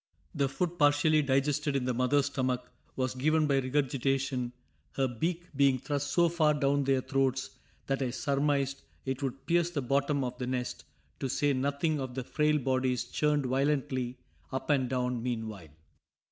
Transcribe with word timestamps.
The 0.33 0.49
food, 0.49 0.79
partially 0.79 1.21
digested 1.21 1.75
in 1.75 1.85
the 1.85 1.93
mother's 1.93 2.25
stomach, 2.25 2.71
was 2.95 3.13
given 3.13 3.45
by 3.45 3.57
regurgitation, 3.59 4.51
her 4.93 5.07
beak 5.07 5.43
being 5.55 5.77
thrust 5.77 6.07
so 6.09 6.27
far 6.27 6.55
down 6.55 6.85
their 6.85 7.01
throats 7.01 7.51
that 7.85 8.01
I 8.01 8.09
surmised 8.09 8.81
it 9.05 9.21
would 9.21 9.45
pierce 9.45 9.69
the 9.69 9.83
bottom 9.83 10.23
of 10.23 10.39
the 10.39 10.47
nest, 10.47 10.85
to 11.19 11.29
say 11.29 11.53
nothing 11.53 11.99
of 12.01 12.15
the 12.15 12.23
frail 12.23 12.57
bodies 12.57 13.03
churned 13.03 13.45
violently 13.45 14.17
up 14.51 14.71
and 14.71 14.89
down 14.89 15.21
meanwhile. 15.21 15.67